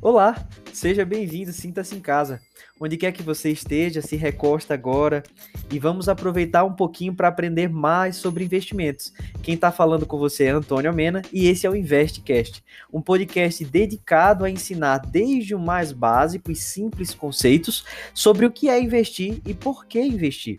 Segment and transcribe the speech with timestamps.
[0.00, 2.40] Olá, seja bem-vindo, sinta-se em casa.
[2.78, 5.24] Onde quer que você esteja, se recosta agora
[5.72, 9.12] e vamos aproveitar um pouquinho para aprender mais sobre investimentos.
[9.42, 12.62] Quem está falando com você é Antônio Mena e esse é o InvestCast,
[12.92, 17.84] um podcast dedicado a ensinar desde o mais básico e simples conceitos
[18.14, 20.58] sobre o que é investir e por que investir.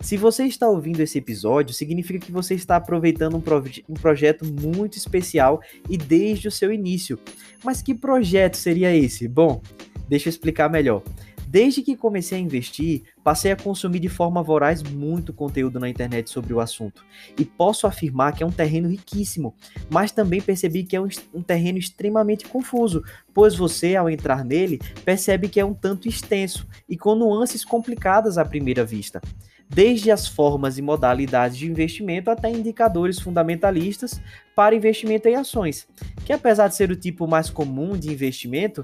[0.00, 3.42] Se você está ouvindo esse episódio, significa que você está aproveitando um,
[3.88, 7.18] um, projeto muito especial e desde o seu início.
[7.64, 9.26] Mas que projeto seria esse?
[9.26, 9.60] Bom,
[10.08, 11.02] deixa eu explicar melhor.
[11.48, 16.30] Desde que comecei a investir, passei a consumir de forma voraz muito conteúdo na internet
[16.30, 17.02] sobre o assunto.
[17.38, 19.54] E posso afirmar que é um terreno riquíssimo,
[19.90, 24.78] mas também percebi que é um, um, terreno extremamente confuso, pois você, ao entrar nele,
[25.04, 29.20] percebe que é um tanto extenso e com nuances complicadas à primeira vista
[29.68, 34.20] desde as formas e modalidades de investimento até indicadores fundamentalistas
[34.56, 35.86] para investimento em ações,
[36.24, 38.82] que apesar de ser o tipo mais comum de investimento,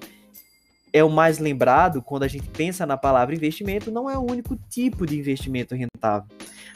[0.93, 4.57] é o mais lembrado quando a gente pensa na palavra investimento, não é o único
[4.71, 6.29] tipo de investimento rentável.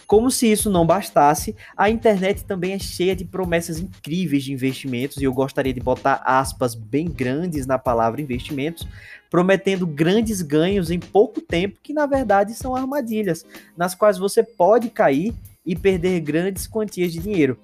[0.08, 5.18] Como se isso não bastasse, a internet também é cheia de promessas incríveis de investimentos,
[5.18, 8.88] e eu gostaria de botar aspas bem grandes na palavra investimentos,
[9.30, 13.44] prometendo grandes ganhos em pouco tempo, que na verdade são armadilhas,
[13.76, 17.58] nas quais você pode cair e perder grandes quantias de dinheiro.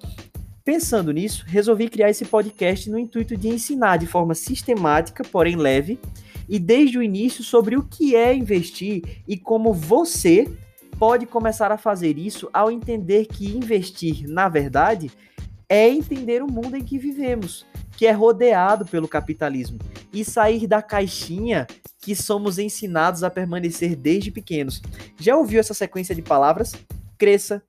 [0.63, 5.99] Pensando nisso, resolvi criar esse podcast no intuito de ensinar de forma sistemática, porém leve,
[6.47, 10.47] e desde o início sobre o que é investir e como você
[10.99, 15.11] pode começar a fazer isso ao entender que investir, na verdade,
[15.67, 17.65] é entender o mundo em que vivemos,
[17.97, 19.79] que é rodeado pelo capitalismo,
[20.13, 21.67] e sair da caixinha
[21.99, 24.81] que somos ensinados a permanecer desde pequenos.
[25.19, 26.73] Já ouviu essa sequência de palavras?
[27.17, 27.63] Cresça,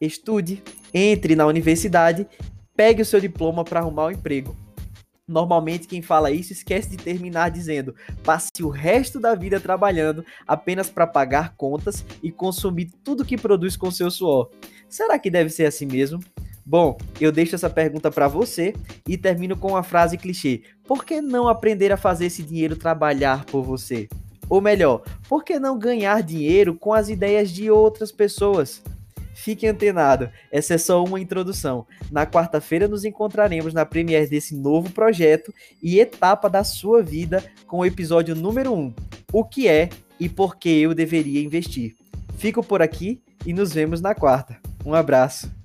[0.00, 0.62] estude,
[0.94, 2.26] entre na universidade,
[2.74, 4.56] pegue o seu diploma para arrumar um emprego.
[5.32, 10.90] Normalmente quem fala isso esquece de terminar dizendo: passe o resto da vida trabalhando apenas
[10.90, 14.50] para pagar contas e consumir tudo que produz com seu suor.
[14.88, 16.20] Será que deve ser assim mesmo?
[16.64, 18.74] Bom, eu deixo essa pergunta para você
[19.08, 23.46] e termino com uma frase clichê: Por que não aprender a fazer esse dinheiro trabalhar
[23.46, 24.08] por você?
[24.50, 28.82] Ou melhor, por que não ganhar dinheiro com as ideias de outras pessoas?
[29.34, 31.86] Fique antenado, essa é só uma introdução.
[32.10, 37.78] Na quarta-feira nos encontraremos na premiere desse novo projeto e etapa da sua vida com
[37.78, 38.94] o episódio número 1:
[39.32, 39.88] O que é
[40.20, 41.96] e por que eu deveria investir.
[42.36, 44.58] Fico por aqui e nos vemos na quarta.
[44.84, 45.61] Um abraço.